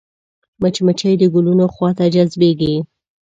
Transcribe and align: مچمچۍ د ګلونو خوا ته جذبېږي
مچمچۍ 0.61 1.13
د 1.19 1.23
ګلونو 1.33 1.65
خوا 1.73 1.89
ته 1.97 2.05
جذبېږي 2.13 2.73